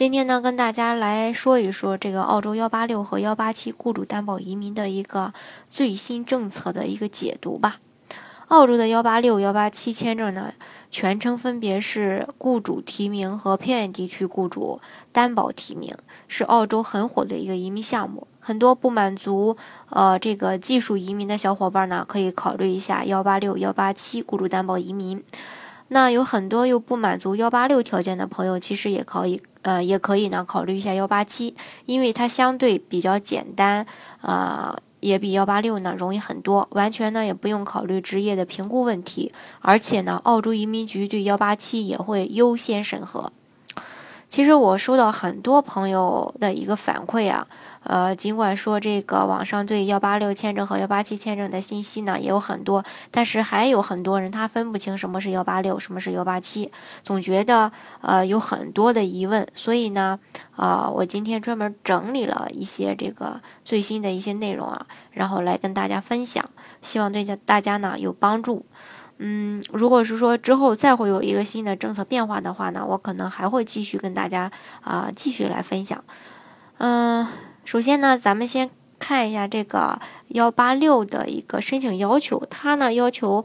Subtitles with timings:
[0.00, 5.34] 今天呢，跟大家来说一说这个澳洲幺八六和幺八七雇主担保移民的一个
[5.68, 7.80] 最新政策的一个解读吧。
[8.48, 10.54] 澳洲的幺八六、幺八七签证呢，
[10.90, 14.80] 全称分别是雇主提名和偏远地区雇主
[15.12, 15.94] 担保提名，
[16.26, 18.26] 是澳洲很火的一个移民项目。
[18.40, 19.58] 很多不满足
[19.90, 25.22] 呃这个技术移民的小伙伴呢，可以考虑一下幺八六、幺八七雇主担保移民。
[25.88, 29.42] 那有很多又不满足幺八六条件的朋友，其实也可以。
[29.62, 31.54] 呃，也可以呢，考虑一下幺八七，
[31.86, 33.86] 因为它相对比较简单，
[34.20, 43.32] 啊，也比幺八六呢容易很多，完全呢也不用考虑职业的评估问题，而且呢，澳洲移民局对幺八七也会优先审核。
[44.30, 47.44] 其实我收到很多朋友的一个反馈啊，
[47.82, 56.70] 呃，尽管说这个网上对幺八六签证和幺八七签证的信息呢也有很多，但是还有很多人他分不清什么是幺八六，什么是幺八七，
[57.02, 60.20] 总觉得呃有很多的疑问，所以呢，
[60.54, 66.48] 啊，我今天专门整理了一些这个最新的一些内容啊，然后来跟大家分享，
[66.82, 68.64] 希望对大家呢有帮助。
[69.22, 76.02] 嗯，如果是说之后再会有一个新的政策变化的话呢，我可能还会继续跟大家啊继续来分享。
[76.78, 77.26] 嗯，
[77.66, 83.44] 首先呢，咱们先看一下这个幺八六的一个申请要求，它呢要求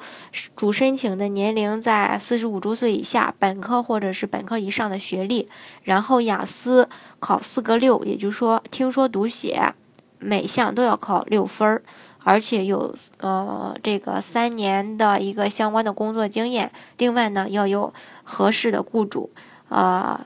[0.56, 5.50] 主申请的年龄在四十五周岁以下，本科或者是本科以上的学历，
[5.84, 6.88] 然后雅思
[7.20, 9.74] 考四个六，也就是说听说读写
[10.20, 11.84] 每项都要考六分儿。
[12.28, 19.30] 而且有呃这个三年的一个相关的工作经验，另外呢要有合适的雇主，
[19.70, 20.20] 呃，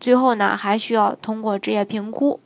[0.00, 2.40] 最后呢还需要通过职业评估，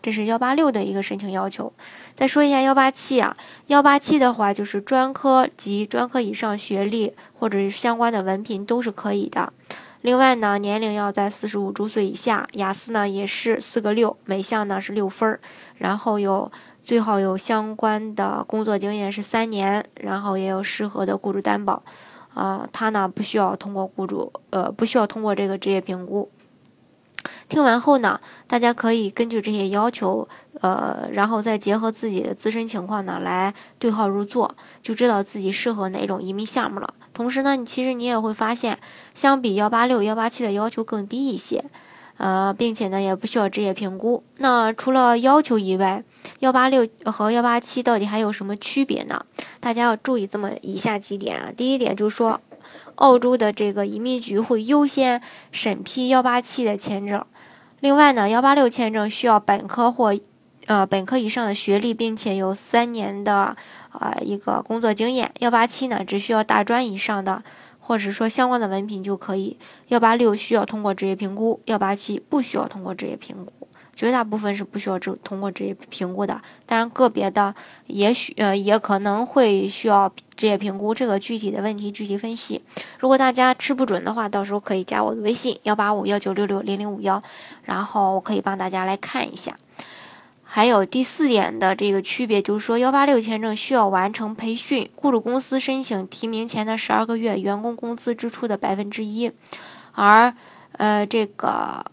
[0.00, 1.72] 这是幺八六的一个申请要求。
[2.14, 3.36] 再说一下幺八七啊，
[3.66, 9.52] 幺八七的话就是专科及专科以上学历或者是相关的文凭都是可以的。
[10.02, 15.40] 另外呢年龄要在四十五周岁以下，雅思呢也是四个六，每项呢是六分儿，
[15.78, 16.52] 然后有。
[16.84, 21.82] 最好有相关的工作经验是三年，然后也有适合的雇主担保，
[22.34, 26.30] 啊，他呢不需要通过雇主，呃，不需要通过这个职业评估。
[27.48, 30.28] 听完后呢，大家可以根据这些要求，
[30.60, 36.92] 呃，然后再结合自己的自身情况呢来对号入座，就知道自己适合哪种移民项目了。
[37.14, 38.78] 同时呢，你其实你也会发现，
[39.14, 41.64] 相比幺八六、幺八七的要求更低一些。
[42.16, 44.22] 呃，并且呢，也不需要职业评估。
[44.36, 46.04] 那除了要求以外，
[46.38, 49.26] 幺八六和幺八七到底还有什么区别呢？
[49.58, 51.52] 大家要注意这么以下几点啊。
[51.56, 52.40] 第一点就是说，
[52.96, 55.20] 澳洲的这个移民局会优先
[55.50, 57.24] 审批幺八七的签证。
[57.80, 60.16] 另外呢，幺八六签证需要本科或
[60.66, 63.56] 呃本科以上的学历，并且有三年的
[63.90, 65.32] 啊一个工作经验。
[65.40, 67.42] 幺八七呢，只需要大专以上的。
[67.86, 69.58] 或者说相关的文凭就可以。
[69.88, 76.40] 幺八六需要通过职业评估，幺八七不需要通过职业评估，绝大部分是不需要这通过职业评估的。
[76.64, 77.54] 当然，个别的
[77.86, 82.62] 也许呃也可能会需要职业评估，这个具体的问题具体分析。
[82.98, 87.22] 如果大家吃不准的话，到时候可以加我的微信幺八五幺九六六零零五幺，
[87.64, 89.54] 然后我可以帮大家来看一下。
[90.54, 99.32] 还有第四点的这个区别，就是说幺八六签证需要完成培训，雇主公司申请提名前的十二个月员工工资支出的百分之一，
[99.94, 100.32] 而
[100.74, 101.84] 呃这个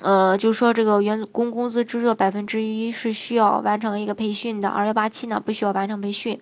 [0.00, 6.40] 呃就是说这个员工工资支出的百分之一是需要完成一个培训的，而幺八七呢不需要完成培训。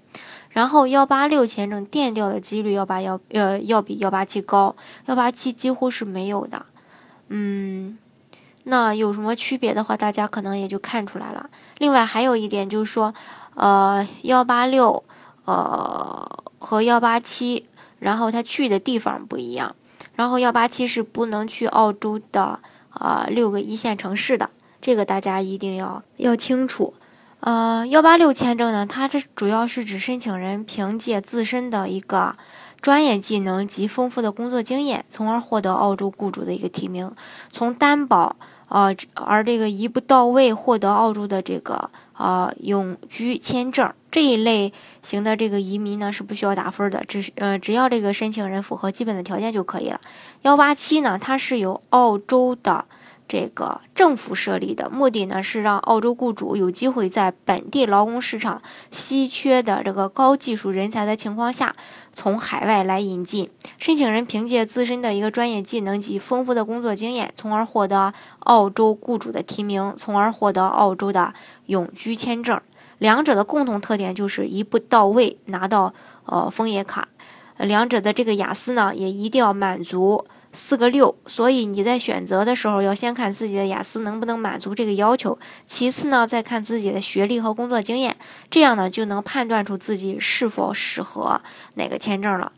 [0.49, 4.75] 然后幺八六签证电调的几率要把幺呃要比幺八七高，
[5.05, 6.65] 幺八七几乎是没有的，
[7.29, 7.99] 嗯。
[8.71, 11.51] 那有什么区别的话，大家可能也就看出来了。
[11.79, 13.13] 另外还有一点就是说，
[13.55, 15.03] 呃，幺八六，
[15.45, 16.25] 呃，
[16.61, 17.67] 和幺八七，
[17.99, 19.75] 然后他去的地方不一样。
[20.15, 24.49] 然后幺八七是不能去澳洲的啊六个一线城市的，
[24.81, 26.95] 这个大家一定要要清楚。
[27.41, 32.37] 呃，幺八六签证呢，它这主要是指申请人凭借自身的一个
[32.81, 37.11] 专业技能及丰富的工作经验，从而获得澳洲雇主的一个提名，
[37.49, 38.37] 从担保。
[38.71, 44.72] 啊，而这个一步到位获得澳洲的这个啊永居签证这一类
[45.03, 50.01] 型的这个移民呢是不需要打分的，只是呃只要这个申请人符合基本的条件就可以了。
[50.43, 52.84] 幺八七呢，它是由澳洲的
[53.30, 58.60] 这个政府设立的，目的呢是让澳洲雇主有机会在本地劳工市场
[58.91, 61.77] 稀缺的这个高技术人才的情况下，
[62.12, 63.48] 从海外来引进
[63.78, 71.32] 申请人，凭借自身的一个专业技能及丰富的工作经验，从而获得澳洲雇主的提名，从而获得澳洲的
[71.66, 72.60] 永居签证。
[72.98, 75.94] 两者的共同特点就是一步到位拿到
[76.24, 77.06] 呃枫叶卡，
[77.59, 80.27] 两者的这个雅思呢也一定要满足。
[80.53, 88.17] 四个六，所以你在选择的时候要先看自己的雅思能不能满足这个要求，其次呢再看自己的学历和工作经验，
[88.51, 91.41] 这样呢就能判断出自己是否适合
[91.75, 92.53] 哪个签证了。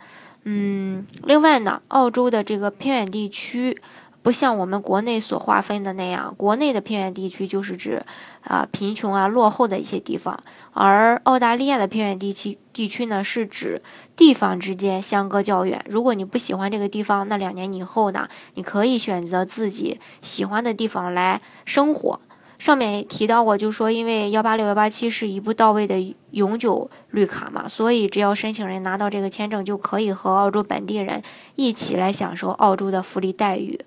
[0.44, 3.80] 嗯，另外呢，澳洲的这个偏远地区。
[4.22, 8.02] 不像我们国内所划分的那样，国内的偏远地区就是指
[8.44, 10.38] 啊贫穷啊落后的一些地方，
[10.72, 13.82] 而澳大利亚的偏远地区地区呢是指
[14.14, 15.84] 地方之间相隔较远。
[15.88, 22.20] 如果你不喜欢这个地方，那两年以后呢，你可以选择自己喜欢的地方来生活。
[22.58, 31.20] 上面提到过，就说因为幺八六幺八七是一步到位的永久绿卡嘛，所以只要申请人拿到这个签证，就可以和澳洲本地人
[31.56, 33.80] 一起来享受澳洲的福利待遇。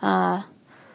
[0.00, 0.48] 啊，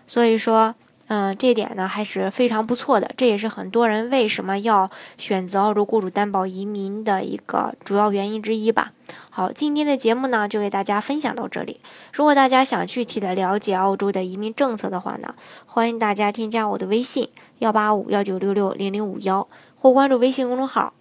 [0.06, 0.76] 所以说，
[1.08, 3.12] 嗯，这点呢还是非常不错的。
[3.18, 8.94] 这也是很多人为什么要选择澳洲雇主担保移民的一个主要原因之一吧。
[9.30, 11.80] 好，今天的节目呢就给大家分享到这里。
[12.14, 15.34] 如果大家想具体的了解澳洲的移民政策的话呢，
[15.66, 20.94] 欢迎大家添加我的微信幺八五幺九六六零零五幺，或关注微信公众号“